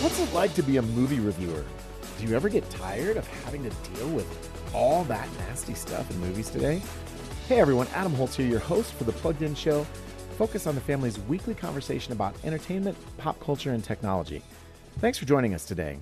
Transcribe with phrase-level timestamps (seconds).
[0.00, 1.62] What's it like to be a movie reviewer?
[2.18, 4.26] Do you ever get tired of having to deal with
[4.74, 6.80] all that nasty stuff in movies today?
[7.48, 9.84] Hey everyone, Adam Holz here, your host for the Plugged In Show,
[10.38, 14.40] focus on the family's weekly conversation about entertainment, pop culture, and technology.
[15.00, 15.98] Thanks for joining us today.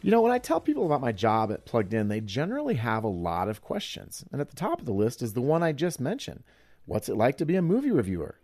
[0.00, 3.04] You know, when I tell people about my job at Plugged In, they generally have
[3.04, 4.24] a lot of questions.
[4.32, 6.44] And at the top of the list is the one I just mentioned
[6.86, 8.38] What's it like to be a movie reviewer?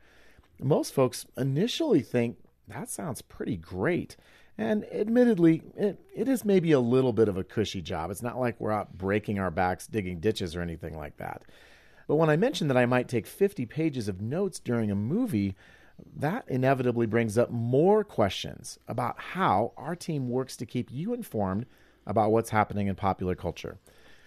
[0.59, 2.37] Most folks initially think
[2.69, 4.19] that sounds pretty great.
[4.61, 8.11] And admittedly, it, it is maybe a little bit of a cushy job.
[8.11, 11.45] It's not like we're out breaking our backs digging ditches or anything like that.
[12.07, 15.57] But when I mentioned that I might take 50 pages of notes during a movie,
[16.15, 21.65] that inevitably brings up more questions about how our team works to keep you informed
[22.07, 23.79] about what's happening in popular culture.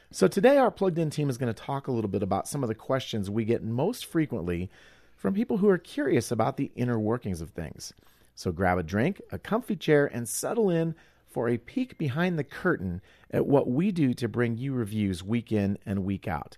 [0.09, 2.64] So today, our plugged in team is going to talk a little bit about some
[2.64, 4.72] of the questions we get most frequently
[5.16, 7.94] from people who are curious about the inner workings of things.
[8.36, 10.96] So grab a drink, a comfy chair, and settle in
[11.28, 15.52] for a peek behind the curtain at what we do to bring you reviews week
[15.52, 16.58] in and week out.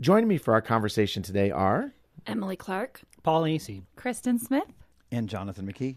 [0.00, 1.92] Joining me for our conversation today are
[2.26, 4.72] Emily Clark, Paul Asay, Kristen Smith,
[5.12, 5.96] and Jonathan McKee.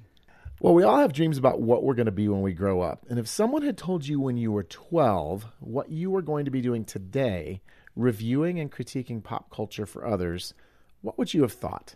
[0.60, 3.06] Well, we all have dreams about what we're going to be when we grow up.
[3.10, 6.52] And if someone had told you when you were 12 what you were going to
[6.52, 7.62] be doing today,
[7.96, 10.54] reviewing and critiquing pop culture for others,
[11.02, 11.96] what would you have thought?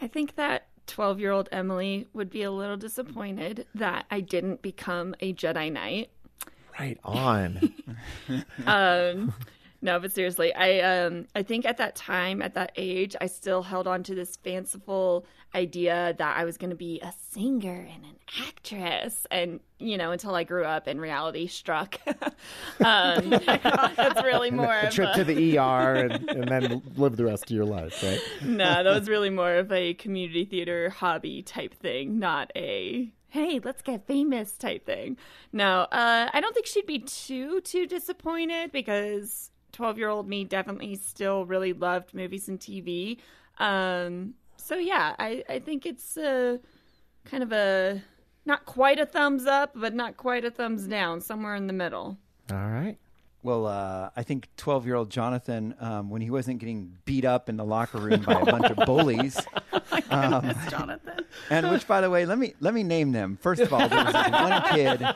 [0.00, 4.62] I think that 12 year old Emily would be a little disappointed that I didn't
[4.62, 6.10] become a Jedi Knight.
[6.78, 7.72] Right on.
[8.66, 9.34] um,
[9.86, 13.62] no, but seriously, I um, I think at that time, at that age, I still
[13.62, 18.04] held on to this fanciful idea that I was going to be a singer and
[18.04, 18.16] an
[18.48, 22.00] actress, and you know, until I grew up and reality struck.
[22.84, 25.18] um, that's really more a trip a...
[25.18, 28.20] to the ER and, and then live the rest of your life, right?
[28.42, 33.60] no, that was really more of a community theater hobby type thing, not a hey,
[33.62, 35.16] let's get famous type thing.
[35.52, 40.42] No, uh, I don't think she'd be too too disappointed because 12 year old me
[40.42, 43.18] definitely still really loved movies and TV.
[43.58, 46.58] Um, so yeah, I, I think it's a,
[47.26, 48.02] kind of a
[48.46, 52.16] not quite a thumbs up, but not quite a thumbs down, somewhere in the middle.
[52.50, 52.96] All right.
[53.42, 57.48] Well, uh, I think 12 year old Jonathan, um, when he wasn't getting beat up
[57.48, 59.38] in the locker room by a bunch of bullies,
[60.10, 61.24] um, Jonathan.
[61.50, 63.38] and which, by the way, let me let me name them.
[63.40, 65.06] First of all, there was one kid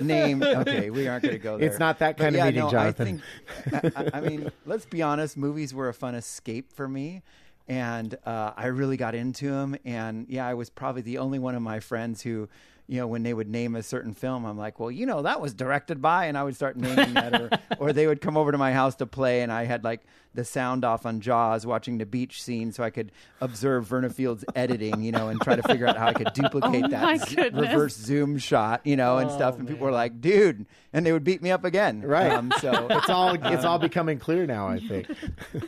[0.00, 0.44] named.
[0.44, 1.68] Okay, we aren't going to go there.
[1.68, 3.22] It's not that kind but of yeah, meeting, no, Jonathan.
[3.66, 5.36] I, think, I, I, mean, let's be honest.
[5.36, 7.22] Movies were a fun escape for me,
[7.66, 9.76] and uh, I really got into them.
[9.84, 12.48] And yeah, I was probably the only one of my friends who
[12.86, 15.40] you know, when they would name a certain film, I'm like, well, you know, that
[15.40, 18.52] was directed by, and I would start naming that, or, or they would come over
[18.52, 20.02] to my house to play, and I had like
[20.34, 24.44] the sound off on Jaws, watching the beach scene, so I could observe Verna Fields'
[24.54, 27.50] editing, you know, and try to figure out how I could duplicate oh that z-
[27.52, 29.56] reverse zoom shot, you know, and oh, stuff.
[29.56, 29.74] And man.
[29.74, 32.32] people were like, dude, and they would beat me up again, Right.
[32.32, 35.10] Um, so it's all it's all becoming clear now, I think.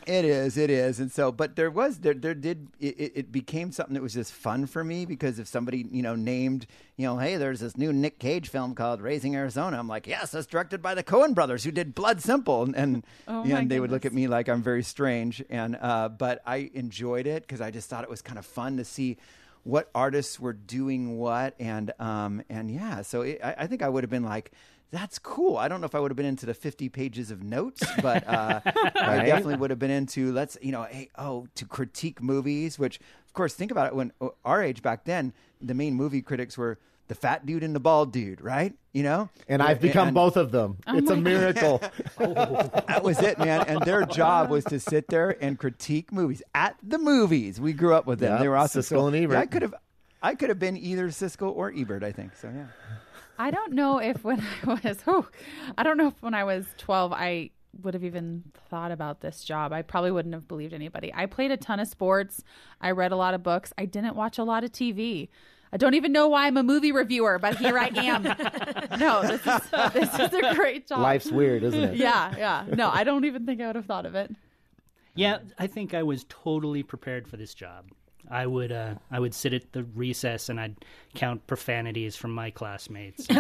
[0.07, 3.73] it is, it is, and so, but there was, there, there did, it, it became
[3.73, 6.67] something that was just fun for me because if somebody, you know, named,
[6.97, 10.31] you know, hey, there's this new Nick Cage film called Raising Arizona, I'm like, yes,
[10.31, 13.55] that's directed by the Coen brothers who did Blood Simple, and and, Oh, you know,
[13.55, 16.71] my and they would look at me like I'm very strange, and uh, but I
[16.75, 19.19] enjoyed it because I just thought it was kind of fun to see.
[19.65, 23.89] What artists were doing what, and um, and yeah, so it, I, I think I
[23.89, 24.53] would have been like,
[24.91, 25.57] that's cool.
[25.57, 28.29] I don't know if I would have been into the 50 pages of notes, but
[28.29, 32.79] uh, I definitely would have been into let's you know hey oh to critique movies.
[32.79, 36.23] Which of course think about it when uh, our age back then the main movie
[36.23, 36.79] critics were
[37.09, 38.73] the fat dude and the bald dude, right?
[38.93, 40.79] You know, And I've become and both of them.
[40.87, 41.83] Oh it's a miracle.
[42.19, 43.63] That was it, man.
[43.67, 47.61] And their job was to sit there and critique movies at the movies.
[47.61, 48.33] We grew up with them.
[48.33, 48.83] Yep, they were awesome.
[48.83, 49.33] Siskel So, and Ebert.
[49.35, 49.75] yeah, I could have.
[50.23, 52.35] I could have been either Siskel or Ebert, I think.
[52.37, 52.67] So yeah.
[53.39, 55.29] I don't know if when I was, whew, oh,
[55.77, 57.51] I don't know if when I was 12, I
[57.83, 59.73] would have even thought about this job.
[59.73, 61.13] I probably wouldn't have believed anybody.
[61.13, 62.43] I played a ton of sports.
[62.81, 63.73] I read a lot of books.
[63.77, 65.29] I didn't watch a lot of TV.
[65.75, 68.23] I don't even know why I'm a movie reviewer, but here I am.
[69.01, 71.01] no, this is this is a great job.
[71.01, 71.97] Life's weird, isn't it?
[71.97, 72.65] Yeah, yeah.
[72.77, 74.31] No, I don't even think I would have thought of it.
[75.17, 77.87] Yeah, I think I was totally prepared for this job.
[78.31, 80.77] I would uh, I would sit at the recess and I'd
[81.17, 83.27] count profanities from my classmates.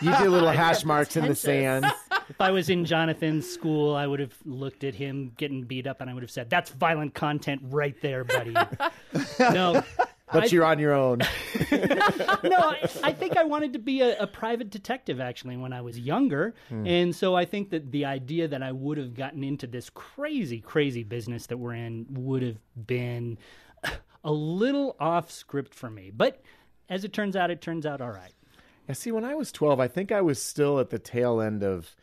[0.00, 1.84] You do little hash marks in the sand.
[2.30, 6.00] if I was in Jonathan's school, I would have looked at him getting beat up
[6.00, 8.54] and I would have said, "That's violent content right there, buddy."
[9.38, 9.82] no,
[10.32, 11.18] But I- you're on your own.
[11.70, 15.80] no, I, I think I wanted to be a, a private detective actually when I
[15.80, 16.86] was younger, hmm.
[16.86, 20.60] and so I think that the idea that I would have gotten into this crazy,
[20.60, 23.38] crazy business that we're in would have been
[24.24, 26.10] a little off script for me.
[26.14, 26.42] But
[26.88, 28.32] as it turns out, it turns out all right.
[28.88, 29.12] I see.
[29.12, 31.94] When I was twelve, I think I was still at the tail end of,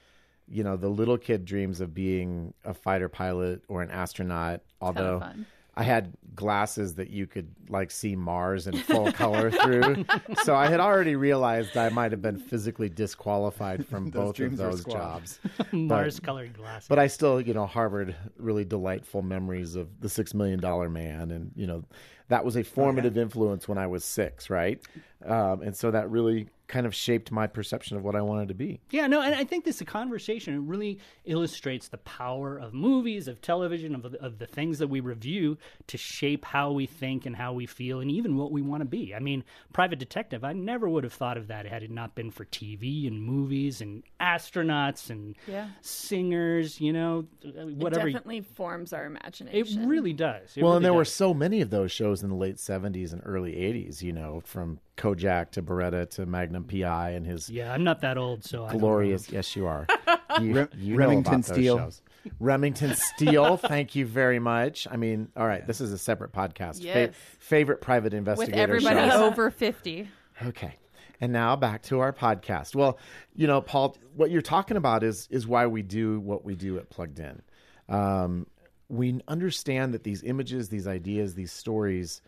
[0.47, 4.61] you know, the little kid dreams of being a fighter pilot or an astronaut.
[4.81, 5.45] Although fun.
[5.75, 10.05] I had glasses that you could like see Mars in full color through,
[10.43, 14.59] so I had already realized I might have been physically disqualified from both of dreams
[14.59, 15.39] were those squashed.
[15.39, 15.39] jobs.
[15.71, 16.87] Mars colored glasses.
[16.87, 21.31] But I still, you know, harbored really delightful memories of the Six Million Dollar Man,
[21.31, 21.83] and you know,
[22.29, 24.79] that was a formative influence when I was six, right?
[25.25, 28.53] Um, and so that really kind of shaped my perception of what I wanted to
[28.53, 28.79] be.
[28.91, 33.41] Yeah, no, and I think this conversation it really illustrates the power of movies, of
[33.41, 37.53] television, of, of the things that we review to shape how we think and how
[37.53, 39.15] we feel, and even what we want to be.
[39.15, 39.43] I mean,
[39.73, 43.07] Private Detective, I never would have thought of that had it not been for TV
[43.07, 45.69] and movies and astronauts and Yeah.
[45.81, 46.79] singers.
[46.79, 48.07] You know, whatever.
[48.07, 49.81] It definitely forms our imagination.
[49.83, 50.55] It really does.
[50.55, 53.13] It well, really and there were so many of those shows in the late '70s
[53.13, 54.01] and early '80s.
[54.01, 58.17] You know, from Kojak to Baretta to Magnum PI and his Yeah, I'm not that
[58.17, 59.29] old, so I don't glorious.
[59.31, 59.87] Yes, you are.
[60.39, 61.77] You, Rem- you Remington know about those Steele.
[61.77, 62.01] shows.
[62.39, 63.57] Remington Steele.
[63.57, 64.87] Thank you very much.
[64.89, 66.83] I mean, all right, this is a separate podcast.
[66.83, 68.55] Fa- favorite private investigator.
[68.73, 69.31] With investigator everybody shows.
[69.31, 70.07] over 50.
[70.45, 70.75] Okay.
[71.19, 72.75] And now back to our podcast.
[72.75, 72.99] Well,
[73.35, 76.77] you know, Paul, what you're talking about is is why we do what we do
[76.77, 77.41] at Plugged In.
[77.89, 78.45] Um,
[78.89, 82.21] we understand that these images, these ideas, these stories,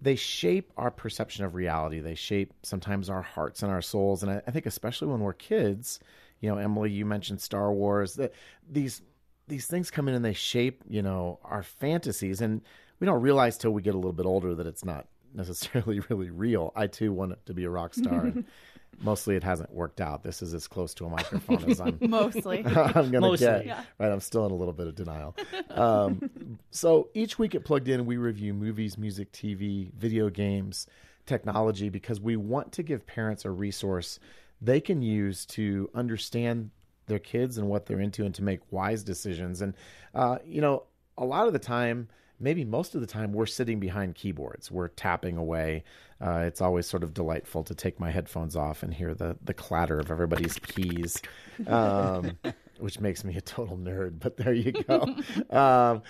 [0.00, 2.00] they shape our perception of reality.
[2.00, 4.22] They shape sometimes our hearts and our souls.
[4.22, 6.00] And I, I think especially when we're kids,
[6.40, 8.14] you know, Emily, you mentioned Star Wars.
[8.14, 8.32] That
[8.70, 9.02] these
[9.48, 12.40] these things come in and they shape, you know, our fantasies.
[12.40, 12.62] And
[13.00, 16.30] we don't realize till we get a little bit older that it's not necessarily really
[16.30, 16.72] real.
[16.76, 18.20] I too want to be a rock star.
[18.26, 18.44] And
[19.00, 20.22] mostly it hasn't worked out.
[20.22, 22.58] This is as close to a microphone as I'm Mostly.
[22.66, 23.66] I'm gonna Mostly, get.
[23.66, 23.82] yeah.
[23.98, 25.36] Right, I'm still in a little bit of denial.
[25.70, 30.86] Um, so each week at Plugged In, we review movies, music, TV, video games,
[31.26, 34.18] technology, because we want to give parents a resource
[34.60, 36.70] they can use to understand
[37.06, 39.60] their kids and what they're into, and to make wise decisions.
[39.60, 39.74] And
[40.14, 40.84] uh, you know,
[41.18, 42.08] a lot of the time.
[42.38, 44.70] Maybe most of the time we're sitting behind keyboards.
[44.70, 45.84] We're tapping away.
[46.20, 49.54] Uh, it's always sort of delightful to take my headphones off and hear the the
[49.54, 51.20] clatter of everybody's keys.
[51.66, 52.38] Um,
[52.78, 55.02] which makes me a total nerd, but there you go.
[55.50, 56.02] um,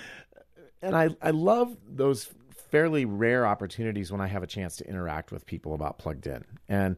[0.83, 2.29] and I, I love those
[2.71, 6.45] fairly rare opportunities when I have a chance to interact with people about Plugged In.
[6.69, 6.97] And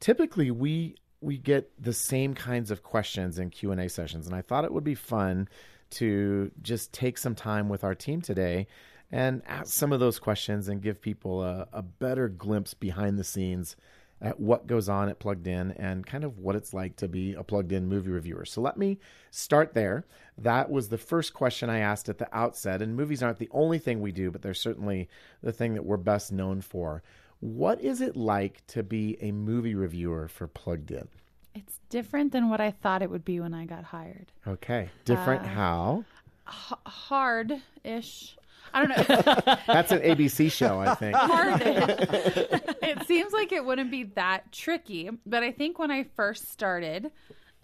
[0.00, 4.64] typically we we get the same kinds of questions in Q&A sessions and I thought
[4.64, 5.48] it would be fun
[5.92, 8.66] to just take some time with our team today
[9.10, 13.24] and ask some of those questions and give people a, a better glimpse behind the
[13.24, 13.76] scenes
[14.22, 17.34] at what goes on at Plugged In and kind of what it's like to be
[17.34, 18.44] a plugged in movie reviewer.
[18.44, 18.98] So let me
[19.32, 20.06] start there.
[20.38, 22.80] That was the first question I asked at the outset.
[22.80, 25.08] And movies aren't the only thing we do, but they're certainly
[25.42, 27.02] the thing that we're best known for.
[27.40, 31.08] What is it like to be a movie reviewer for Plugged In?
[31.54, 34.32] It's different than what I thought it would be when I got hired.
[34.46, 34.88] Okay.
[35.04, 36.04] Different how?
[36.46, 38.36] Hard ish.
[38.74, 39.56] I don't know.
[39.66, 41.16] That's an ABC show, I think.
[42.82, 47.10] It seems like it wouldn't be that tricky, but I think when I first started,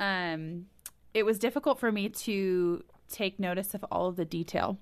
[0.01, 0.67] um,
[1.13, 4.79] it was difficult for me to take notice of all of the detail.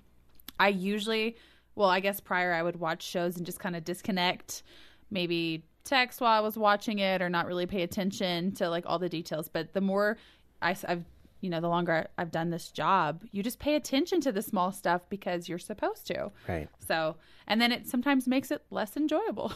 [0.58, 1.36] I usually,
[1.74, 4.62] well, I guess prior I would watch shows and just kind of disconnect,
[5.10, 8.99] maybe text while I was watching it or not really pay attention to like all
[8.99, 9.49] the details.
[9.49, 10.18] But the more
[10.61, 11.04] I, have
[11.40, 14.72] you know, the longer I've done this job, you just pay attention to the small
[14.72, 16.30] stuff because you're supposed to.
[16.49, 16.68] Right.
[16.87, 19.52] So, and then it sometimes makes it less enjoyable.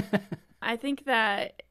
[0.62, 1.62] I think that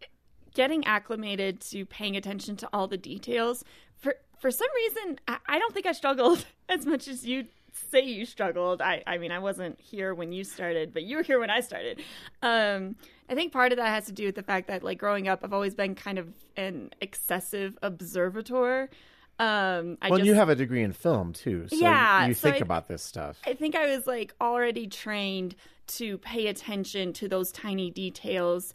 [0.53, 3.63] getting acclimated to paying attention to all the details
[3.95, 7.45] for for some reason I, I don't think I struggled as much as you
[7.91, 8.81] say you struggled.
[8.81, 11.59] I I mean I wasn't here when you started, but you were here when I
[11.61, 12.01] started.
[12.41, 12.95] Um,
[13.29, 15.41] I think part of that has to do with the fact that like growing up,
[15.43, 18.89] I've always been kind of an excessive observator.
[19.39, 22.49] Um, I well, just, you have a degree in film too, so Yeah, you so
[22.49, 23.39] think I- about this stuff.
[23.45, 25.55] I think I was like already trained
[25.87, 28.73] to pay attention to those tiny details.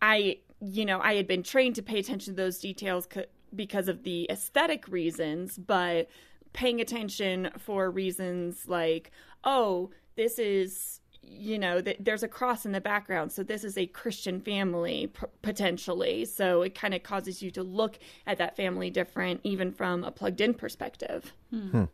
[0.00, 3.24] I, you know, I had been trained to pay attention to those details c-
[3.54, 6.08] because of the aesthetic reasons, but
[6.54, 9.10] paying attention for reasons like,
[9.44, 13.76] oh, this is, you know, th- there's a cross in the background, so this is
[13.76, 16.24] a Christian family p- potentially.
[16.24, 20.10] So it kind of causes you to look at that family different, even from a
[20.10, 21.34] plugged in perspective.
[21.50, 21.68] Hmm.
[21.68, 21.84] Hmm.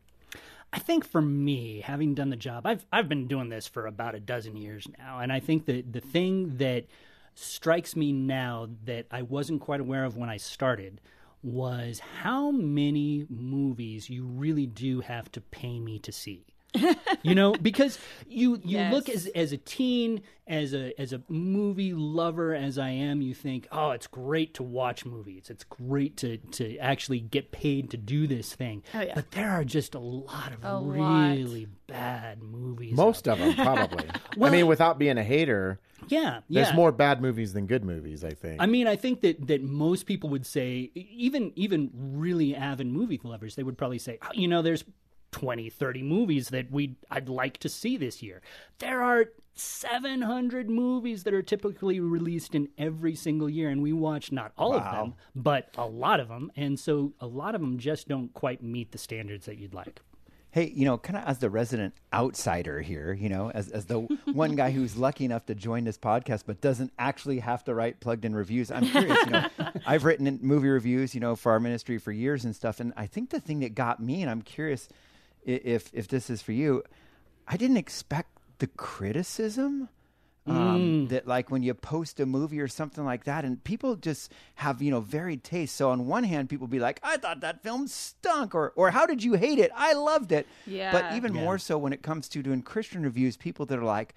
[0.73, 4.15] I think for me, having done the job, I've I've been doing this for about
[4.15, 6.85] a dozen years now, and I think that the thing that
[7.35, 11.01] strikes me now that I wasn't quite aware of when I started
[11.43, 16.45] was how many movies you really do have to pay me to see.
[17.23, 17.99] you know, because
[18.29, 18.93] you you Yes.
[18.93, 23.35] look as as a teen, as a as a movie lover as I am, you
[23.35, 25.51] think, oh, it's great to watch movies.
[25.51, 28.83] It's great to to actually get paid to do this thing.
[28.95, 29.15] Oh, yeah.
[29.15, 30.95] But there are just a lot of A lot.
[31.35, 32.95] really bad movies.
[32.97, 34.07] Most of them, probably.
[34.41, 36.21] I mean, without being a hater, there.
[36.21, 36.77] yeah, there's yeah.
[36.77, 38.23] more bad movies than good movies.
[38.25, 38.63] I think.
[38.63, 43.21] I mean, I think that, that most people would say, even even really avid movie
[43.25, 44.85] lovers, they would probably say, "Oh, you know, there's
[45.33, 48.41] 20, 30 movies that we I'd like to see this year.
[48.79, 54.33] There are 700 movies that are typically released in every single year, and we watch
[54.33, 57.79] not all of them, but a lot of them, and so a lot of them
[57.79, 60.01] just don't quite meet the standards that you'd like.
[60.53, 64.01] Hey, you know, kind of as the resident outsider here, you know, as, as the
[64.33, 68.01] one guy who's lucky enough to join this podcast but doesn't actually have to write
[68.01, 69.47] plugged in reviews, I'm curious, you know,
[69.87, 72.81] I've written movie reviews, you know, for our ministry for years and stuff.
[72.81, 74.89] And I think the thing that got me, and I'm curious
[75.45, 76.83] if, if this is for you,
[77.47, 79.89] I didn't expect the criticism.
[80.47, 84.33] Um, That like when you post a movie or something like that, and people just
[84.57, 85.77] have you know varied tastes.
[85.77, 89.07] So on one hand, people be like, "I thought that film stunk," or "or How
[89.07, 89.71] did you hate it?
[89.77, 90.93] I loved it." Yeah.
[90.93, 91.17] But Yeah.
[91.19, 94.15] even more so when it comes to doing Christian reviews, people that are like,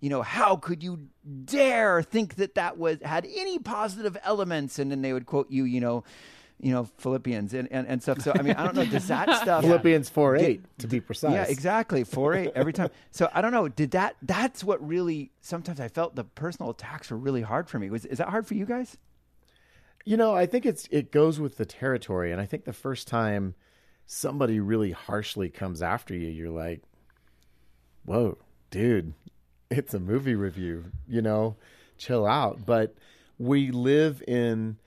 [0.00, 1.08] you know, how could you
[1.44, 4.78] dare think that that was had any positive elements?
[4.78, 6.04] And then they would quote you, you know,
[6.60, 8.20] you know Philippians and, and, and stuff.
[8.22, 8.84] So I mean, I don't know.
[8.84, 9.62] Does that stuff?
[9.62, 11.32] Philippians four eight to be precise.
[11.32, 12.04] Yeah, exactly.
[12.04, 12.90] Four eight every time.
[13.10, 13.68] So I don't know.
[13.68, 14.16] Did that?
[14.22, 15.32] That's what really.
[15.40, 17.90] Sometimes I felt the personal attacks were really hard for me.
[17.90, 18.96] Was is that hard for you guys?
[20.04, 23.08] You know, I think it's it goes with the territory, and I think the first
[23.08, 23.54] time
[24.06, 26.82] somebody really harshly comes after you, you're like,
[28.04, 28.38] "Whoa,
[28.70, 29.14] dude,
[29.70, 31.56] it's a movie review." You know,
[31.98, 32.64] chill out.
[32.64, 32.94] But
[33.38, 34.78] we live in,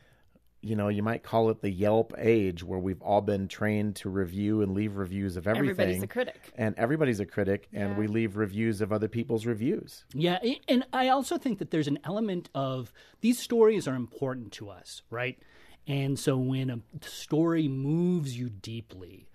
[0.61, 4.09] you know, you might call it the Yelp age, where we've all been trained to
[4.09, 5.69] review and leave reviews of everything.
[5.69, 6.51] Everybody's a critic.
[6.55, 10.03] and everybody's a critic, and we leave reviews of other people's reviews.
[10.13, 14.69] Yeah, and I also think that there's an element of these stories are important to
[14.69, 15.39] us, right?
[15.87, 19.28] And so when a story moves you deeply,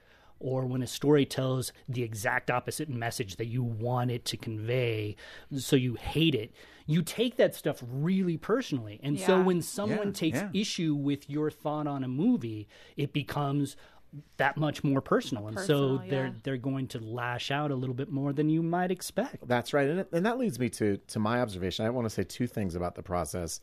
[0.45, 5.17] or when a story tells the exact opposite message that you want it to convey,
[5.57, 6.53] so you hate it,
[6.87, 9.01] you take that stuff really personally.
[9.03, 10.51] And so when someone Yeah, takes yeah.
[10.53, 13.75] issue with your thought on a movie, it becomes
[14.37, 15.49] that much more personal.
[15.49, 16.33] And so they're yeah.
[16.43, 19.49] they're going to lash out a little bit more than you might expect.
[19.49, 21.87] That's right, and, and that leads me to to my observation.
[21.87, 23.61] I want to say two things about the process.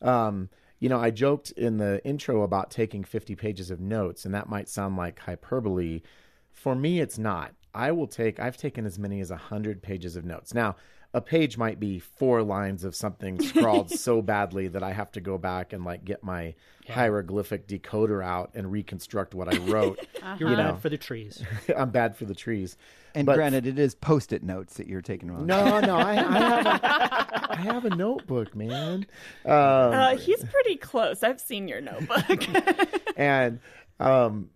[0.00, 0.48] Um,
[0.82, 4.48] you know, I joked in the intro about taking 50 pages of notes, and that
[4.48, 6.00] might sound like hyperbole.
[6.50, 7.54] For me, it's not.
[7.72, 8.40] I will take.
[8.40, 10.52] I've taken as many as 100 pages of notes.
[10.52, 10.74] Now,
[11.14, 15.20] a page might be four lines of something scrawled so badly that I have to
[15.20, 16.54] go back and like get my
[16.88, 19.98] hieroglyphic decoder out and reconstruct what I wrote.
[20.38, 21.42] You're You bad for the trees.
[21.76, 22.76] I'm bad for the trees.
[23.14, 25.46] And But- granted, it is post-it notes that you're taking on.
[25.46, 29.06] No, no, I, I have a, I have a notebook, man.
[29.44, 31.22] Um, Uh, he's pretty close.
[31.22, 32.42] I've seen your notebook.
[33.16, 33.60] and
[34.00, 34.48] um,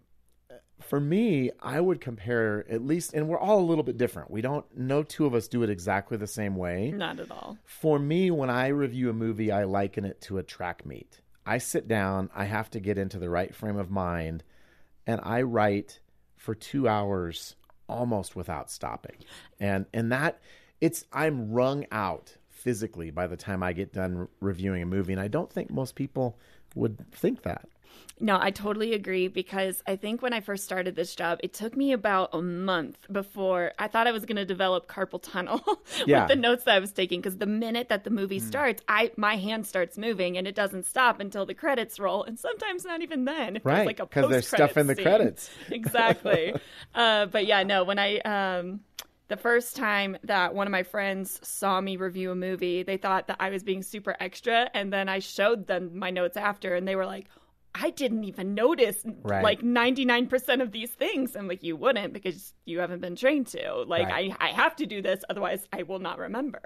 [0.87, 4.31] for me, I would compare at least, and we're all a little bit different.
[4.31, 6.91] We don't, no two of us do it exactly the same way.
[6.91, 7.59] Not at all.
[7.65, 11.21] For me, when I review a movie, I liken it to a track meet.
[11.45, 14.43] I sit down, I have to get into the right frame of mind,
[15.07, 16.01] and I write
[16.37, 17.57] for two hours
[17.89, 19.17] almost without stopping.
[19.61, 20.41] And and that
[20.81, 25.13] it's I'm wrung out physically by the time I get done re- reviewing a movie,
[25.13, 26.39] and I don't think most people
[26.75, 27.69] would think that.
[28.19, 31.77] No, I totally agree because I think when I first started this job, it took
[31.77, 35.61] me about a month before I thought I was going to develop carpal tunnel
[36.07, 36.21] Yeah.
[36.21, 37.21] with the notes that I was taking.
[37.21, 40.87] Because the minute that the movie starts, I my hand starts moving and it doesn't
[40.87, 43.57] stop until the credits roll, and sometimes not even then.
[43.57, 45.05] It Right, like a 'cause there's stuff in the scene.
[45.05, 45.51] credits.
[45.71, 46.55] exactly.
[46.95, 47.85] uh, but yeah, no.
[47.85, 48.81] When I um,
[49.29, 53.27] the first time that one of my friends saw me review a movie, they thought
[53.27, 56.89] that I was being super extra, and then I showed them my notes after, and
[56.89, 57.27] they were like.
[57.79, 59.43] I didn't even notice Right.
[59.43, 61.37] like 99% of these things.
[61.37, 63.85] I'm like, you wouldn't because you haven't been trained to.
[63.87, 64.35] Like, Right.
[64.41, 66.63] I, I have to do this, otherwise, I will not remember.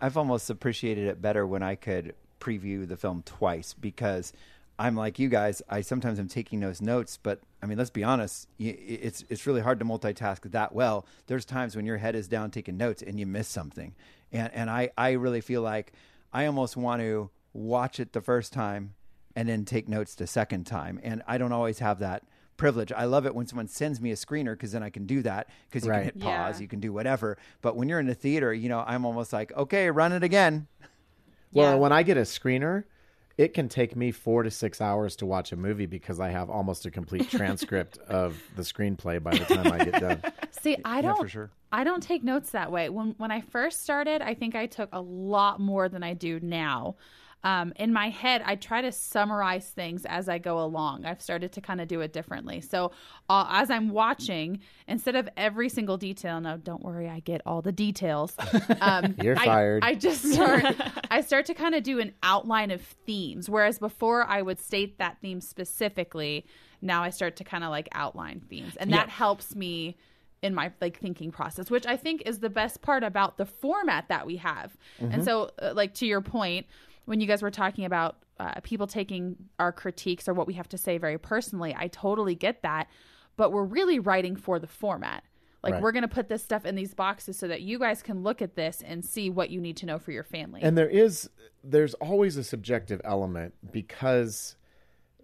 [0.00, 4.32] I've almost appreciated it better when I could preview the film twice because
[4.78, 5.60] I'm like you guys.
[5.68, 8.48] I sometimes am taking those notes, but I mean, let's be honest.
[8.58, 11.04] It's it's really hard to multitask that well.
[11.26, 13.94] There's times when your head is down taking notes and you miss something,
[14.32, 15.92] and and I I really feel like
[16.32, 18.94] I almost want to watch it the first time
[19.36, 22.22] and then take notes the second time, and I don't always have that
[22.56, 22.92] privilege.
[22.92, 25.48] I love it when someone sends me a screener because then I can do that
[25.68, 25.98] because you Right.
[25.98, 26.62] can hit pause, Yeah.
[26.62, 27.38] you can do whatever.
[27.62, 30.66] But when you're in the theater, you know, I'm almost like, okay, run it again.
[31.54, 31.78] Well, Yeah.
[31.80, 32.84] when I get a screener,
[33.36, 36.48] it can take me four to six hours to watch a movie because I have
[36.48, 40.22] almost a complete transcript of the screenplay by the time I get done.
[40.50, 41.20] See, I Yeah, don't.
[41.20, 41.50] for sure.
[41.70, 42.88] I don't take notes that way.
[42.90, 46.38] When when I first started, I think I took a lot more than I do
[46.40, 46.96] now.
[47.44, 51.04] Um, in my head, I try to summarize things as I go along.
[51.04, 52.60] I've started to kind of do it differently.
[52.60, 52.92] So
[53.28, 57.62] uh, as I'm watching, instead of every single detail, no, don't worry, I get all
[57.62, 58.34] the details.
[58.80, 59.84] Um, You're I- fired.
[59.84, 60.64] I just start.
[61.10, 64.98] I start to kind of do an outline of themes, whereas before I would state
[64.98, 66.46] that theme specifically.
[66.80, 69.96] Now I start to kind of like outline themes, and that helps me
[70.42, 74.08] in my like thinking process which i think is the best part about the format
[74.08, 76.66] that we have and so uh, like to your point
[77.04, 80.68] when you guys were talking about uh, people taking our critiques or what we have
[80.68, 82.88] to say very personally i totally get that
[83.36, 85.24] but we're really writing for the format
[85.62, 85.82] like Right.
[85.82, 88.42] we're going to put this stuff in these boxes so that you guys can look
[88.42, 91.30] at this and see what you need to know for your family And there is,
[91.62, 94.56] there's always a subjective element because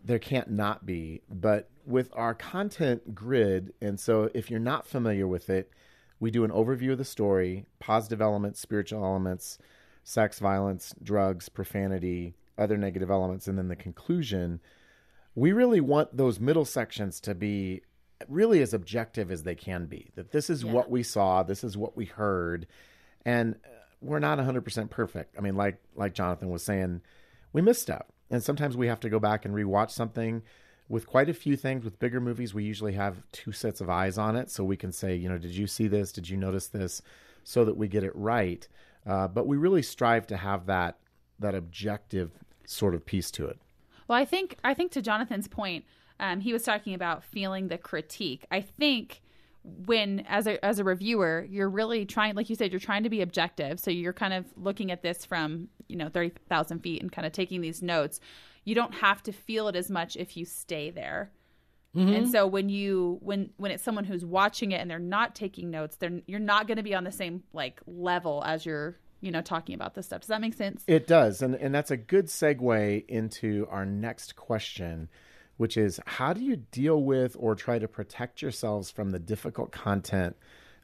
[0.04, 1.22] there can't not be.
[1.28, 5.72] But with our content grid, and so if you're not familiar with it,
[6.20, 9.58] we do an overview of the story, positive elements, spiritual elements,
[10.08, 14.58] sex, violence, drugs, profanity, other negative elements, and then the conclusion.
[15.34, 17.82] We really want those middle sections to be
[18.26, 20.08] really as objective as they can be.
[20.14, 22.66] That this is what we saw, this is what we heard,
[23.26, 23.68] and uh,
[24.00, 25.36] we're not 100% perfect.
[25.36, 27.02] I mean, like like Jonathan was saying,
[27.52, 30.42] we miss stuff, and sometimes we have to go back and rewatch something.
[30.88, 34.16] With quite a few things, with bigger movies, we usually have two sets of eyes
[34.16, 36.12] on it, so we can say, you know, did you see this?
[36.12, 37.02] Did you notice this?
[37.44, 38.66] So that we get it right.
[39.08, 40.98] Uh, but we really strive to have that
[41.40, 42.30] that objective
[42.66, 43.58] sort of piece to it.
[44.06, 45.84] Well, I think I think to Jonathan's point,
[46.20, 48.44] um, he was talking about feeling the critique.
[48.50, 49.22] I think
[49.64, 53.10] when as a as a reviewer, you're really trying, like you said, you're trying to
[53.10, 53.80] be objective.
[53.80, 57.26] So you're kind of looking at this from you know thirty thousand feet and kind
[57.26, 58.20] of taking these notes.
[58.64, 61.30] You don't have to feel it as much if you stay there.
[61.96, 62.14] Mm-hmm.
[62.14, 65.70] And so when you when when it's someone who's watching it and they're not taking
[65.70, 69.30] notes, they're you're not going to be on the same like level as you're you
[69.30, 70.20] know talking about this stuff.
[70.20, 70.84] Does that make sense?
[70.86, 75.08] It does, and and that's a good segue into our next question,
[75.56, 79.72] which is how do you deal with or try to protect yourselves from the difficult
[79.72, 80.36] content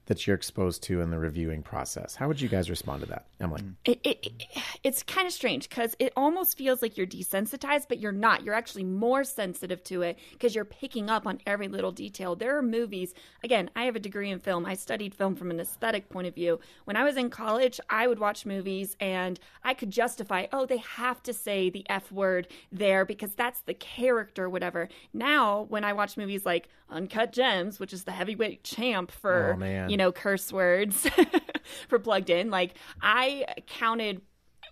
[0.07, 2.15] that you're exposed to in the reviewing process?
[2.15, 3.63] How would you guys respond to that, Emily?
[3.63, 3.75] Mm.
[3.85, 4.47] it, it, it-
[4.83, 8.45] it's kind of strange because it almost feels like you're desensitized, but you're not.
[8.45, 12.37] You're actually more sensitive to it because you're picking up on every little detail.
[12.37, 14.67] There are movies, again, I have a degree in film.
[14.67, 16.61] I studied film from an aesthetic point of view.
[16.85, 20.77] When I was in college, I would watch movies and I could justify, oh, they
[20.79, 24.91] have to say the F word there because that's the character, whatever.
[25.15, 29.87] Now, when I watch movies like Uncut Gems, which is the heavyweight champ for, Oh,
[29.89, 31.07] you know, curse words
[31.89, 34.23] for plugged in, like I counted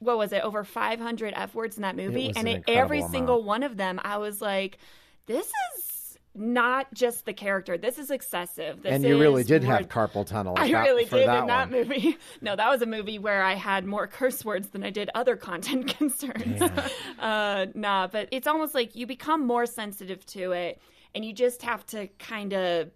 [0.01, 2.99] what was it over 500 f words in that movie was and an it, every
[2.99, 4.79] incredible single one of them i was like
[5.27, 7.77] this is not just the character.
[7.77, 8.83] This is excessive.
[8.83, 10.55] This And you really did more- have carpal tunnel.
[10.59, 12.17] I that- really did that in that movie.
[12.41, 15.37] No, that was a movie where I had more curse words than I did other
[15.37, 16.63] content concerns.
[17.19, 20.81] Uh, nah, but it's almost like you become more sensitive to it,
[21.15, 22.91] and you just have to kind of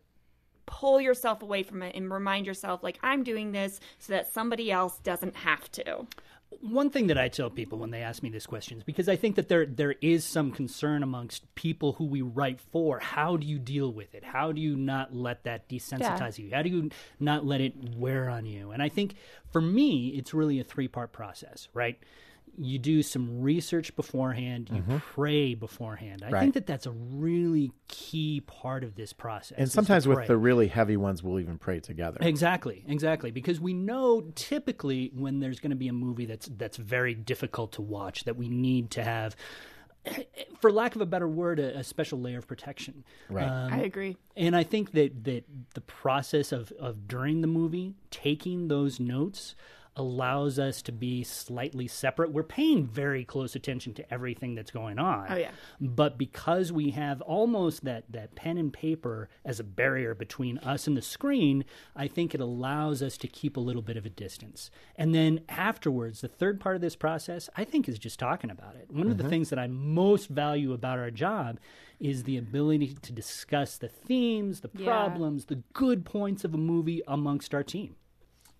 [0.67, 4.71] pull yourself away from it and remind yourself, like, I'm doing this so that somebody
[4.73, 6.07] else doesn't have to.
[6.61, 9.17] one thing that I tell people when they ask me this question is because I
[9.17, 12.99] think that there there is some concern amongst people who we write for.
[13.01, 14.25] How do you deal with it?
[14.25, 16.51] How do you not let that desensitize you?
[16.53, 18.71] How do you not let it wear on you?
[18.71, 19.17] And I think
[19.51, 21.99] for me, it's really a three part process, right?
[22.59, 24.71] You do some research beforehand.
[24.73, 24.97] You mm-hmm.
[24.99, 26.23] pray beforehand.
[26.25, 26.41] I Right.
[26.41, 29.59] think that that's a really key part of this process.
[29.59, 32.19] And sometimes with the really heavy ones, we'll even pray together.
[32.21, 33.31] Exactly, exactly.
[33.31, 37.73] Because we know typically when there's going to be a movie that's that's very difficult
[37.73, 39.37] to watch, that we need to have,
[40.61, 43.05] for lack of a better word, a, a special layer of protection.
[43.29, 43.47] Right.
[43.47, 44.17] Um, I agree.
[44.37, 49.55] And I think that that the process of of during the movie taking those notes
[49.97, 52.33] allows us to be slightly separate.
[52.33, 55.27] We're paying very close attention to everything that's going on.
[55.31, 55.51] Oh, yeah.
[55.81, 60.87] But because we have almost that that pen and paper as a barrier between us
[60.87, 64.11] and the screen, I think it allows us to keep a little bit of a
[64.11, 64.71] distance.
[64.97, 68.77] And then afterwards, the third part of this process, I think is just talking about
[68.77, 68.91] it.
[68.91, 69.31] One of the mm-hmm.
[69.31, 71.59] things that I most value about our job
[71.99, 74.85] is the ability to discuss the themes, the Yeah.
[74.85, 77.97] problems, the good points of a movie amongst our team.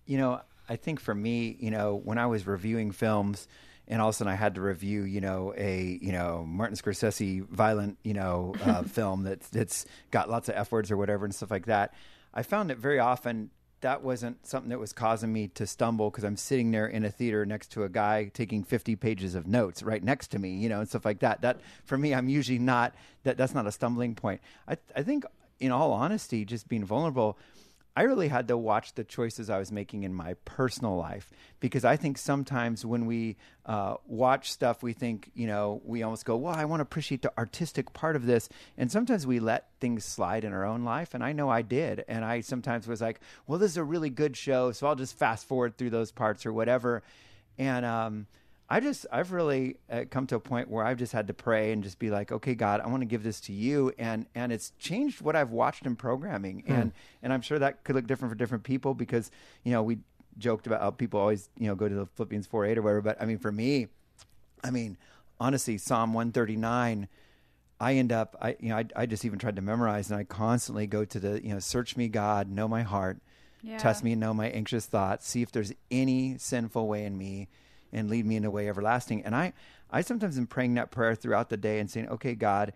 [0.05, 3.47] You know, I think for me, you know, when I was reviewing films,
[3.87, 6.75] and all of a sudden I had to review, you know, a you know Martin
[6.75, 11.25] Scorsese violent, you know, uh, film that's that's got lots of f words or whatever
[11.25, 11.93] and stuff like that.
[12.33, 13.49] I found that very often
[13.81, 17.11] that wasn't something that was causing me to stumble because I'm sitting there in a
[17.11, 20.67] theater next to a guy taking 50 pages of notes right next to me, you
[20.67, 21.41] know, and stuff like that.
[21.41, 23.37] That for me, I'm usually not that.
[23.37, 24.41] That's not a stumbling point.
[24.67, 25.25] I I think,
[25.59, 27.37] in all honesty, just being vulnerable.
[27.97, 31.83] I really had to watch the choices I was making in my personal life because
[31.83, 36.35] I think sometimes when we uh, watch stuff, we think, you know, we almost go,
[36.37, 38.49] well, I want to appreciate the artistic part of this.
[38.77, 41.15] And sometimes we let things slide in our own life.
[41.15, 42.05] And I know I did.
[42.07, 44.71] And I sometimes was like, well, this is a really good show.
[44.73, 47.01] So I'll just fast forward through those parts or whatever.
[47.57, 48.27] And, um,
[48.69, 51.71] I just I've really uh, come to a point where I've just had to pray
[51.71, 54.51] and just be like, okay, God, I want to give this to you, and and
[54.51, 56.71] it's changed what I've watched in programming, Hmm.
[56.73, 56.91] and
[57.23, 59.31] and I'm sure that could look different for different people because
[59.63, 59.99] you know we
[60.37, 63.01] joked about how people always you know go to the Philippians four eight or whatever,
[63.01, 63.87] but I mean for me,
[64.63, 64.97] I mean
[65.39, 67.07] honestly, Psalm one thirty nine.
[67.79, 70.23] I end up, I you know, I, I just even tried to memorize, and I
[70.23, 73.19] constantly go to the, you know, search me, God, know my heart,
[73.61, 73.77] Yeah.
[73.77, 77.49] test me and know my anxious thoughts, see if there's any sinful way in me,
[77.97, 79.23] and lead me in a way everlasting.
[79.23, 79.53] And I,
[79.89, 82.73] I sometimes am praying that prayer throughout the day and saying, okay, God,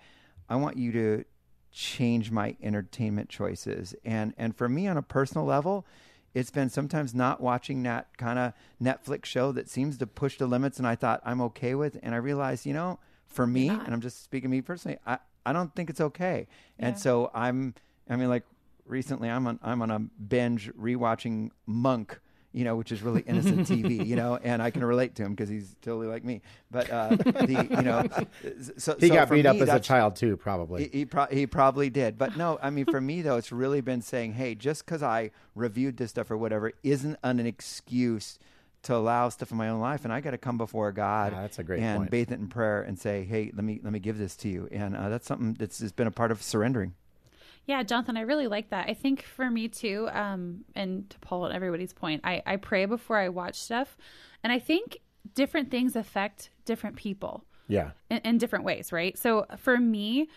[0.50, 1.26] I want you to
[1.72, 3.96] change my entertainment choices.
[4.04, 5.86] And and for me on a personal level,
[6.34, 10.48] it's been sometimes not watching that kind of Netflix show that seems to push the
[10.48, 13.94] limits and I thought I'm okay with and I realized, you know, for me, and
[13.94, 16.48] I'm just speaking to me personally, I, I don't think it's okay.
[16.78, 17.76] And so I'm
[18.10, 18.44] I mean like
[18.86, 22.20] recently I'm on I'm on a binge rewatching Monk
[22.54, 25.32] you know, which is really innocent TV, you know, and I can relate to him
[25.32, 26.42] because he's totally like me.
[26.70, 28.04] But uh, the, you know,
[28.78, 30.84] so He so got beat up as a child too, probably.
[30.92, 32.18] he, he, pro- he probably did.
[32.18, 35.32] But no, I mean, for me, though, it's really been saying, hey, just because I
[35.56, 38.38] reviewed this stuff or whatever isn't an excuse
[38.84, 40.04] to allow stuff in my own life.
[40.06, 42.12] And I got to come before God Yeah, that's a great and point.
[42.12, 44.68] bathe it in prayer and say, hey, let me, let me give this to you.
[44.72, 46.96] And uh, that's something that's has been a part of surrendering.
[47.66, 48.90] Yeah, Jonathan, I really like that.
[48.90, 52.86] I think for me too, um, and to Paul and everybody's point, I, I pray
[52.86, 53.98] before I watch stuff.
[54.44, 54.98] And I think
[55.36, 57.92] different things affect different people yeah.
[58.10, 59.18] in, in different ways, right?
[59.18, 60.28] So for me,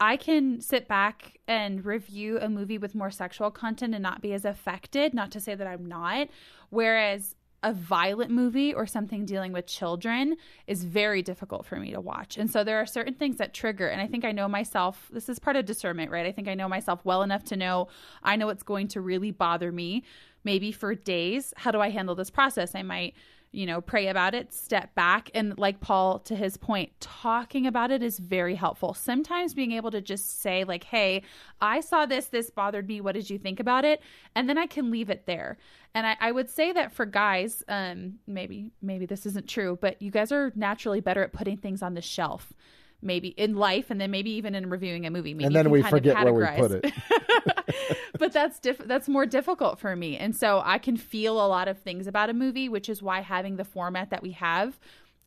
[0.00, 4.32] I can sit back and review a movie with more sexual content and not be
[4.32, 5.14] as affected.
[5.14, 6.28] Not to say that I'm not.
[6.70, 12.00] Whereas a violent movie or something dealing with children is very difficult for me to
[12.00, 12.36] watch.
[12.36, 13.88] And so there are certain things that trigger.
[13.88, 15.08] And I think I know myself.
[15.12, 16.26] This is part of discernment, right?
[16.26, 17.88] I think I know myself well enough to know
[18.22, 20.02] I know what's going to really bother me,
[20.44, 21.54] maybe for days.
[21.56, 22.74] How do I handle this process?
[22.74, 23.14] I might
[23.52, 25.30] you know, pray about it, step back.
[25.34, 28.94] And like Paul, to his point, talking about it is very helpful.
[28.94, 31.22] Sometimes being able to just say, like, hey,
[31.60, 33.02] I saw this, this bothered me.
[33.02, 34.00] What did you think about it?
[34.34, 35.58] And then I can leave it there.
[35.94, 40.00] And I, I would say that for guys, um, maybe, maybe this isn't true, but
[40.00, 42.54] you guys are naturally better at putting things on the shelf.
[43.02, 45.34] Maybe in life, and then maybe even in reviewing a movie.
[45.34, 46.92] Maybe And then we kind of forget where we put it.
[48.18, 51.68] but that's diff- that's more difficult for me and so i can feel a lot
[51.68, 54.78] of things about a movie which is why having the format that we have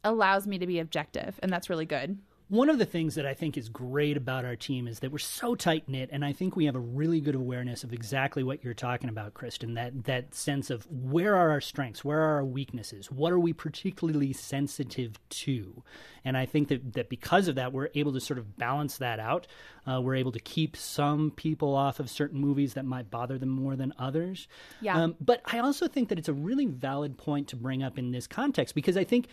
[0.04, 3.34] allows me to be objective and that's really good One of the things that I
[3.34, 6.56] think is great about our team is that we're so tight knit, and I think
[6.56, 9.74] we have a really good awareness of exactly what you're talking about, Kristen.
[9.74, 13.52] That that sense of where are our strengths, where are our weaknesses, what are we
[13.52, 15.82] particularly sensitive to,
[16.24, 19.20] and I think that that because of that, we're able to sort of balance that
[19.20, 19.48] out.
[19.88, 23.50] Uh, we're able to keep some people off of certain movies that might bother them
[23.50, 24.48] more than others.
[24.82, 24.98] Yeah.
[24.98, 28.12] Um, but I also think that it's a really valid point to bring up in
[28.12, 29.28] this context because I think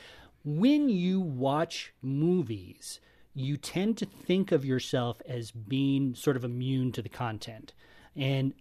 [0.45, 3.01] when you watch movies,
[3.35, 7.73] you tend to think of yourself as being sort of immune to the content.
[8.15, 8.53] And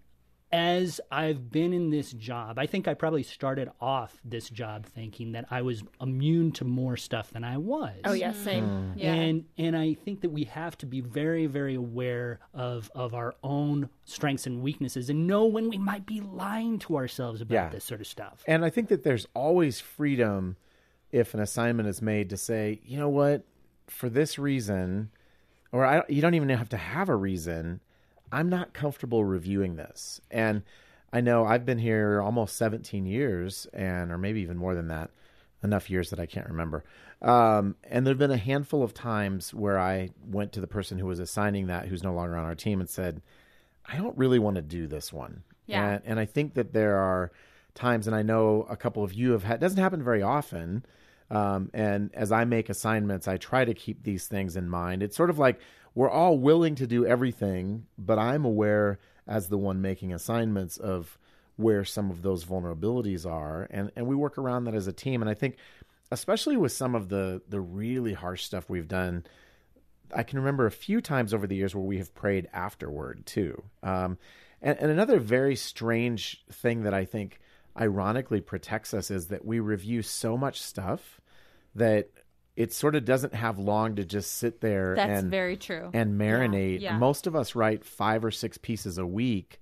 [0.54, 5.32] as I've been in this job, I think I probably started off this job thinking
[5.32, 7.96] that I was immune to more stuff than I was.
[8.04, 8.65] Oh yeah, same.
[8.65, 8.91] Hmm.
[8.98, 9.13] Yeah.
[9.13, 13.34] And and I think that we have to be very very aware of of our
[13.44, 17.70] own strengths and weaknesses and know when we might be lying to ourselves about Yeah.
[17.70, 18.44] this sort of stuff.
[18.46, 20.58] And I think that there's always freedom
[21.12, 23.43] if an assignment is made to say, you know what,
[23.88, 25.10] for this reason,
[25.71, 27.82] or I, you don't even have to have a reason.
[28.32, 30.21] I'm not comfortable reviewing this.
[30.32, 30.63] And
[31.12, 35.12] I know I've been here almost 17 years, and or maybe even more than that,
[35.63, 36.84] enough years that I can't remember.
[37.21, 41.06] Um, and there've been a handful of times where I went to the person who
[41.06, 43.21] was assigning that, who's no longer on our team, and said,
[43.86, 45.43] I don't really want to do this one.
[45.67, 45.88] Yeah.
[45.88, 47.32] And, and I think that there are
[47.73, 50.86] times, and I know a couple of you have had, doesn't happen very often.
[51.29, 55.01] Um, and as I make assignments, I try to keep these things in mind.
[55.01, 55.60] It's sort of like
[55.95, 61.17] we're all willing to do everything, but I'm aware as the one making assignments of
[61.55, 63.67] where some of those vulnerabilities are.
[63.71, 65.21] And, and we work around that as a team.
[65.21, 65.55] And I think,
[66.12, 69.23] especially with some of the, the really harsh stuff we've done,
[70.13, 73.63] I can remember a few times over the years where we have prayed afterward too.
[73.84, 74.17] Um,
[74.63, 77.39] And, and another very strange thing that I think
[77.79, 81.21] ironically protects us is that we review so much stuff
[81.75, 82.10] that
[82.55, 85.89] it sort of doesn't have long to just sit there That's and very true.
[85.93, 86.81] and marinate.
[86.81, 86.97] Yeah.
[86.97, 89.60] Most of us write five or six pieces a week,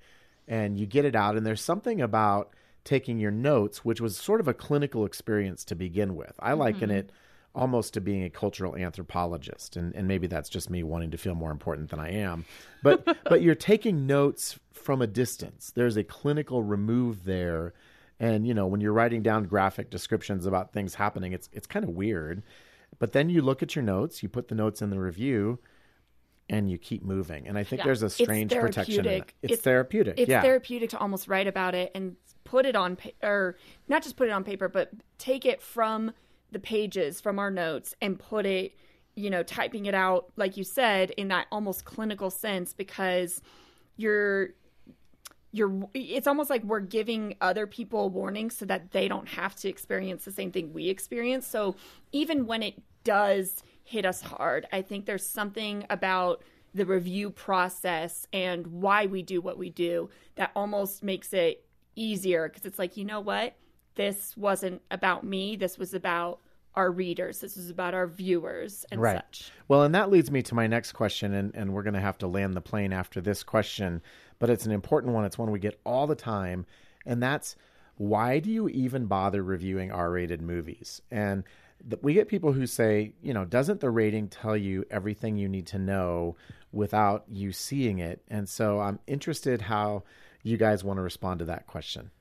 [0.47, 1.37] and you get it out.
[1.37, 5.75] And there's something about taking your notes, which was sort of a clinical experience to
[5.75, 6.33] begin with.
[6.39, 6.97] I liken mm-hmm.
[6.97, 7.11] it
[7.53, 11.35] almost to being a cultural anthropologist, and, and maybe that's just me wanting to feel
[11.35, 12.45] more important than I am.
[12.81, 15.71] But but you're taking notes from a distance.
[15.75, 17.73] There's a clinical remove there.
[18.19, 21.83] And you know, when you're writing down graphic descriptions about things happening, it's it's kind
[21.85, 22.43] of weird.
[22.97, 25.59] But then you look at your notes, you put the notes in the review,
[26.49, 27.47] and you keep moving.
[27.47, 28.95] And I think there's a strange protection.
[28.95, 29.03] In it.
[29.03, 29.35] therapeutic.
[29.41, 30.19] It's, It's- therapeutic.
[30.19, 30.41] it's yeah.
[30.41, 33.55] therapeutic to almost write about it and put it on pa- or
[33.87, 36.11] not just put it on paper but take it from
[36.51, 38.73] the pages from our notes and put it
[39.15, 43.39] you know typing it out like you said in that almost clinical sense because
[43.97, 44.49] you're
[45.51, 49.55] you're it's almost like we're giving other people a warning so that they don't have
[49.55, 51.47] to experience the same thing we experience.
[51.47, 51.75] So
[52.11, 58.27] even when it does hit us hard i think there's something about the review process
[58.31, 62.47] and why we do what we do that almost makes it easier.
[62.47, 63.55] Because it's like you know what?
[63.95, 65.55] This wasn't about me.
[65.55, 66.39] This was about
[66.79, 69.17] our readers this is about our viewers and Right.
[69.17, 71.99] such Well, and that leads me to my next question, and, and we're going to
[71.99, 74.01] have to land the plane after this question,
[74.39, 75.25] but it's an important one.
[75.25, 76.65] It's one we get all the time,
[77.05, 77.55] and that's
[77.97, 81.01] why do you even bother reviewing R rated movies?
[81.11, 81.43] And
[81.87, 85.49] th- we get people who say, you know, doesn't the rating tell you everything you
[85.49, 86.37] need to know
[86.71, 88.21] without you seeing it?
[88.29, 90.03] And so I'm interested how
[90.43, 92.11] you guys want to respond to that question.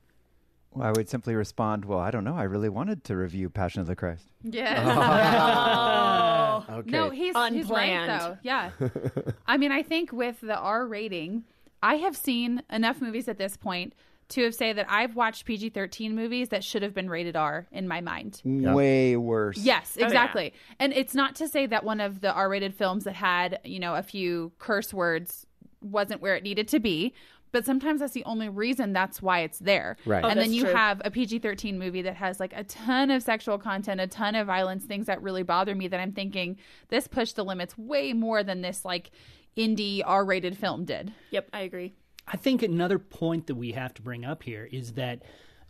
[0.71, 2.35] Well, I would simply respond, well, I don't know.
[2.35, 4.25] I really wanted to review Passion of the Christ.
[4.43, 5.85] Yeah.
[6.69, 6.79] Oh.
[6.79, 6.91] Okay.
[6.91, 8.09] No, he's, he's right Unplanned.
[8.09, 8.37] though.
[8.43, 8.71] Yeah.
[9.47, 11.45] I mean, I think with the R rating,
[11.81, 13.93] I have seen enough movies at this point
[14.29, 17.67] to have say that I've watched PG thirteen movies that should have been rated R
[17.71, 18.41] in my mind.
[18.43, 19.57] Way worse.
[19.57, 20.05] Yes, oh, yeah.
[20.05, 20.53] exactly.
[20.79, 23.79] And it's not to say that one of the R rated films that had, you
[23.79, 25.45] know, a few curse words
[25.81, 27.13] wasn't where it needed to be.
[27.51, 29.97] But sometimes that's the only reason that's why it's there.
[30.05, 30.23] Right.
[30.23, 30.73] Oh, and then you true.
[30.73, 34.35] have a PG 13 movie that has like a ton of sexual content, a ton
[34.35, 36.57] of violence, things that really bother me that I'm thinking
[36.89, 39.11] this pushed the limits way more than this like
[39.57, 41.13] indie R rated film did.
[41.31, 41.93] yep i agree
[42.31, 45.23] I think another point that we have to bring up here is that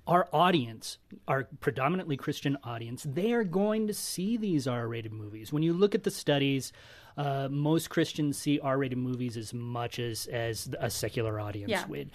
[0.09, 5.53] our audience, our predominantly Christian audience, they are going to see these R rated movies.
[5.53, 6.73] When you look at the studies,
[7.15, 11.85] uh, most Christians see R rated movies as much as, as a secular audience Yeah.
[11.87, 12.09] would.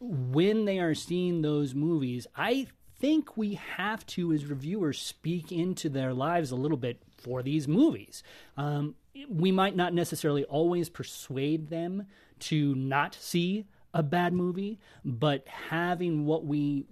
[0.00, 2.66] When they are seeing those movies, I
[2.98, 7.66] think we have to, as reviewers, speak into their lives a little bit for these
[7.66, 8.22] movies.
[8.58, 8.96] Um,
[9.30, 12.06] we might not necessarily always persuade them
[12.40, 16.84] to not see a bad movie, but having what we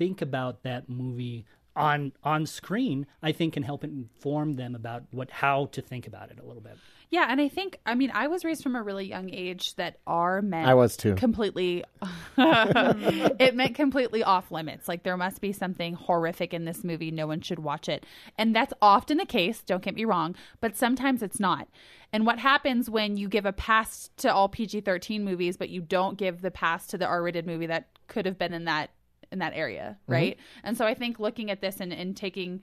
[0.00, 1.44] think about that movie
[1.76, 6.30] on on screen, I think can help inform them about what how to think about
[6.30, 6.78] it a little bit.
[7.10, 9.98] Yeah, and I think I mean I was raised from a really young age that
[10.06, 11.14] R meant I was too.
[11.16, 11.84] completely
[12.38, 14.88] it meant completely off limits.
[14.88, 17.10] Like there must be something horrific in this movie.
[17.10, 18.06] No one should watch it.
[18.38, 21.68] And that's often the case, don't get me wrong, but sometimes it's not.
[22.10, 26.16] And what happens when you give a pass to all PG-13 movies but you don't
[26.16, 28.90] give the pass to the R-rated movie that could have been in that
[29.32, 30.12] in that area, mm-hmm.
[30.12, 30.38] right?
[30.64, 32.62] And so I think looking at this and, and taking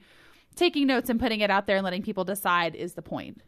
[0.56, 3.40] taking notes and putting it out there and letting people decide is the point.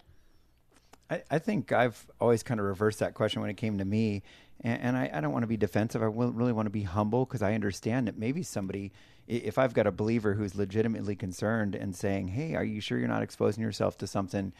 [1.10, 4.22] I, I think I've always kind of reversed that question when it came to me.
[4.60, 6.02] And, and I, I don't want to be defensive.
[6.02, 8.92] I really want to be humble because I understand that maybe somebody,
[9.26, 13.08] if I've got a believer who's legitimately concerned and saying, hey, are you sure you're
[13.08, 14.52] not exposing yourself to something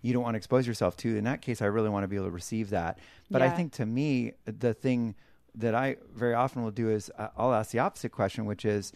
[0.00, 1.16] you don't want to expose yourself to?
[1.16, 3.00] In that case, I really want to be able to receive that.
[3.30, 5.14] But I think to me, the thing
[5.54, 8.92] that I very often will do is uh, I'll ask the opposite question, which is,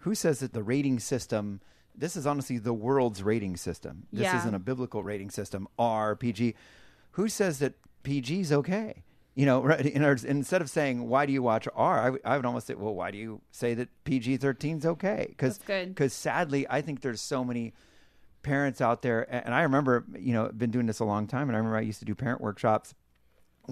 [0.00, 1.60] who says that the rating system
[1.94, 4.36] this is honestly the world's rating system this Yeah.
[4.38, 6.54] isn't a biblical rating system r pg
[7.12, 9.02] who says that pg is okay
[9.34, 12.22] you know right in our, instead of saying why do you watch r I, w-
[12.24, 16.10] I would almost say well why do you say that pg-13 is okay because good.
[16.12, 17.74] sadly i think there's so many
[18.42, 21.56] parents out there and i remember you know been doing this a long time and
[21.56, 22.94] i remember i used to do parent workshops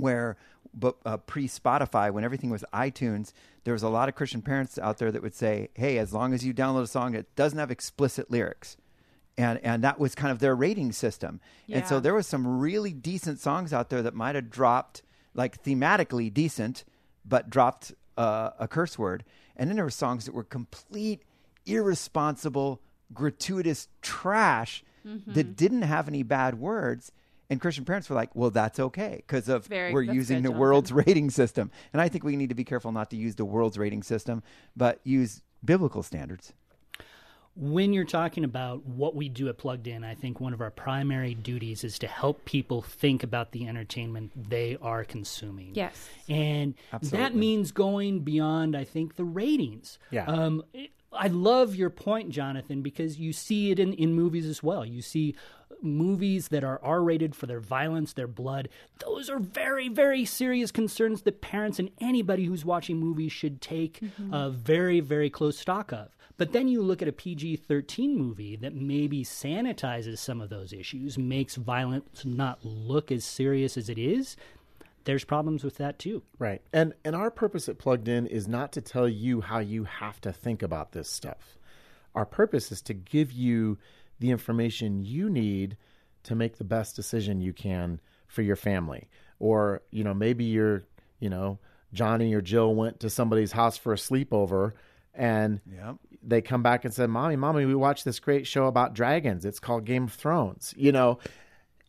[0.00, 0.36] where
[0.74, 3.32] but uh, pre Spotify, when everything was iTunes,
[3.64, 6.32] there was a lot of Christian parents out there that would say, "Hey, as long
[6.34, 8.76] as you download a song that doesn't have explicit lyrics,"
[9.36, 11.40] and and that was kind of their rating system.
[11.68, 15.02] And so there was some really decent songs out there that might have dropped
[15.34, 16.84] like thematically decent,
[17.24, 19.24] but dropped uh, a curse word.
[19.56, 21.22] And then there were songs that were complete
[21.66, 22.80] irresponsible,
[23.12, 24.84] gratuitous trash
[25.34, 27.12] that didn't have any bad words.
[27.50, 30.92] And Christian parents were like, well, that's okay because of Very- we're using the world's
[30.92, 31.70] rating system.
[31.92, 34.42] And I think we need to be careful not to use the world's rating system,
[34.76, 36.52] but use biblical standards.
[37.60, 40.70] When you're talking about what we do at Plugged In, I think one of our
[40.70, 45.74] primary duties is to help people think about the entertainment they are consuming.
[45.74, 46.08] Yes.
[46.28, 49.98] And that means going beyond, I think, the ratings.
[50.10, 50.26] Yeah.
[50.26, 50.62] Um,
[51.12, 54.86] I love your point, Jonathan, because you see it in, in movies as well.
[54.86, 55.34] You see
[55.82, 58.68] movies that are R rated for their violence, their blood.
[59.04, 64.00] Those are very, very serious concerns that parents and anybody who's watching movies should take
[64.32, 66.16] uh, very, very close stock of.
[66.38, 70.72] But then you look at a PG 13 movie that maybe sanitizes some of those
[70.72, 74.36] issues, makes violence not look as serious as it is.
[75.04, 76.22] There's problems with that too.
[76.38, 76.62] Right.
[76.72, 80.20] And and our purpose at Plugged In is not to tell you how you have
[80.20, 81.58] to think about this stuff.
[82.14, 83.78] Our purpose is to give you
[84.20, 85.76] the information you need
[86.24, 89.08] to make the best decision you can for your family.
[89.40, 90.84] Or, you know, maybe you're,
[91.20, 91.58] you know,
[91.92, 94.72] Johnny or Jill went to somebody's house for a sleepover
[95.14, 95.96] and Yep.
[96.22, 99.44] They come back and said, "Mommy, mommy, we watched this great show about dragons.
[99.44, 101.18] It's called Game of Thrones." You know,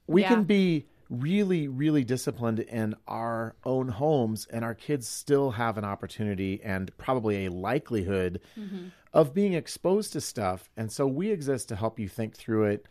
[0.08, 0.30] we Yeah.
[0.30, 5.84] can be really really disciplined in our own homes and our kids still have an
[5.84, 8.90] opportunity and probably a likelihood mm-hmm.
[9.12, 12.86] of being exposed to stuff and so we exist to help you think through it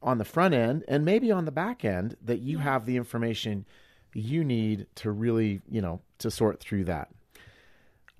[0.00, 3.66] on the front end and maybe on the back end that you have the information
[4.14, 7.10] you need to really you know to sort through that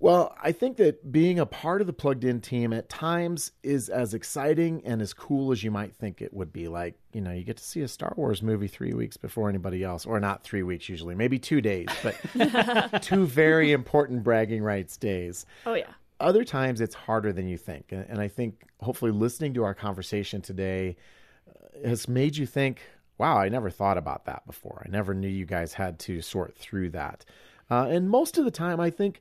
[0.01, 3.89] well, I think that being a part of the plugged in team at times is
[3.89, 6.69] as exciting and as cool as you might think it would be.
[6.69, 9.83] Like, you know, you get to see a Star Wars movie three weeks before anybody
[9.83, 14.97] else, or not three weeks usually, maybe two days, but two very important bragging rights
[14.97, 15.47] days.
[15.67, 15.91] Oh yeah.
[16.21, 17.91] Other times it's harder than you think.
[17.91, 20.97] And, and I think hopefully listening to our conversation today
[21.49, 22.83] uh, has made you think,
[23.19, 24.85] wow, I never thought about that before.
[24.87, 27.25] I never knew you guys had to sort through that.
[27.69, 29.21] Uh, and most of the time, I think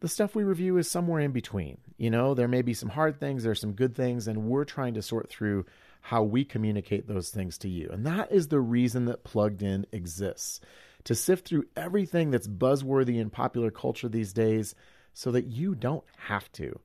[0.00, 1.78] the stuff we review is somewhere in between.
[1.96, 4.94] You know, there may be some hard things, there's some good things, and we're trying
[4.94, 5.66] to sort through
[6.00, 7.88] how we communicate those things to you.
[7.90, 10.60] And that is the reason that Plugged In exists
[11.04, 14.74] to sift through everything that's buzzworthy in popular culture these days
[15.14, 16.78] so that you don't have to.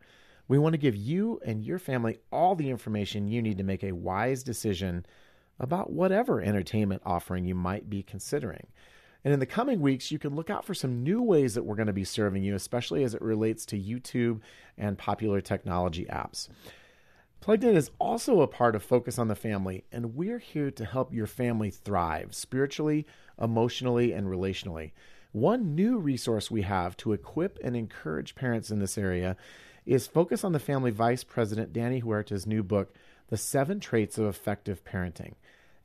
[0.48, 3.84] We want to give you and your family all the information you need to make
[3.84, 5.06] a wise decision
[5.60, 8.68] about whatever entertainment offering you might be considering.
[9.24, 11.76] And in the coming weeks, you can look out for some new ways that we're
[11.76, 14.42] going to be serving you, especially as it relates to YouTube
[14.78, 16.50] and popular technology apps.
[17.40, 20.86] Plugged In is also a part of Focus on the Family, and we're here to
[20.86, 23.06] help your family thrive spiritually,
[23.42, 24.92] emotionally, and relationally.
[25.34, 29.36] One new resource we have to equip and encourage parents in this area
[29.86, 32.94] is Focus on the Family Vice President Danny Huerta's new book,
[33.28, 35.34] The Seven Traits of Effective Parenting.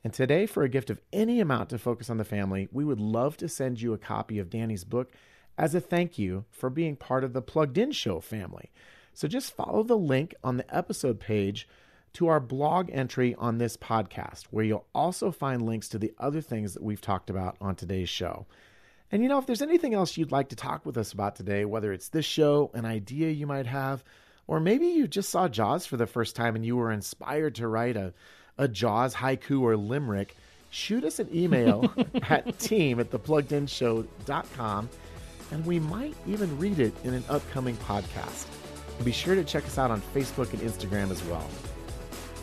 [0.03, 3.01] And today, for a gift of any amount to Focus on the Family, we would
[3.01, 5.11] love to send you a copy of Danny's book
[5.57, 8.71] as a thank you for being part of the Plugged In Show family.
[9.13, 11.67] So just follow the link on the episode page
[12.13, 16.39] to our blog entry on this podcast, where you'll also find links to the other
[16.39, 18.45] things that we've talked about on today's show.
[19.11, 21.65] And you know, if there's anything else you'd like to talk with us about today,
[21.65, 24.03] whether it's this show, an idea you might have,
[24.47, 27.67] or maybe you just saw Jaws for the first time and you were inspired to
[27.67, 28.13] write a,
[28.59, 30.35] a Jaws haiku or limerick,
[30.69, 31.91] shoot us an email
[32.29, 34.89] at team at thepluggedinshow.com
[35.51, 38.45] and we might even read it in an upcoming podcast.
[38.97, 41.47] And be sure to check us out on Facebook and Instagram as well.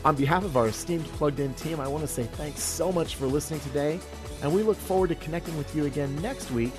[0.05, 3.17] On behalf of our esteemed Plugged In team, I want to say thanks so much
[3.17, 4.01] for listening today,
[4.43, 6.73] and we look forward to connecting with you again next week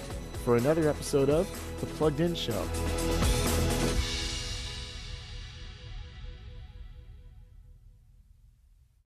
[0.44, 1.48] for another episode of
[1.80, 3.57] The Plugged In Show.